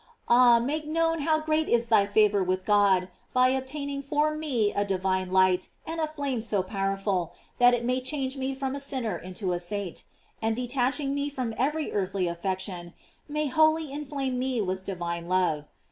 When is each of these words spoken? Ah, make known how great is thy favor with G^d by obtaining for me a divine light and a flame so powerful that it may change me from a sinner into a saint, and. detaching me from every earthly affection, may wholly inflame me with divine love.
Ah, 0.27 0.57
make 0.57 0.87
known 0.87 1.19
how 1.19 1.37
great 1.39 1.69
is 1.69 1.89
thy 1.89 2.07
favor 2.07 2.43
with 2.43 2.65
G^d 2.65 3.09
by 3.33 3.49
obtaining 3.49 4.01
for 4.01 4.33
me 4.35 4.73
a 4.73 4.83
divine 4.83 5.29
light 5.31 5.69
and 5.85 6.01
a 6.01 6.07
flame 6.07 6.41
so 6.41 6.63
powerful 6.63 7.33
that 7.59 7.75
it 7.75 7.85
may 7.85 8.01
change 8.01 8.35
me 8.35 8.55
from 8.55 8.73
a 8.73 8.79
sinner 8.79 9.15
into 9.15 9.53
a 9.53 9.59
saint, 9.59 10.05
and. 10.41 10.55
detaching 10.55 11.13
me 11.13 11.29
from 11.29 11.53
every 11.55 11.91
earthly 11.93 12.25
affection, 12.27 12.95
may 13.29 13.45
wholly 13.45 13.93
inflame 13.93 14.39
me 14.39 14.59
with 14.59 14.83
divine 14.83 15.27
love. 15.29 15.67